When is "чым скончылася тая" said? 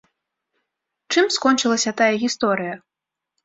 1.17-2.11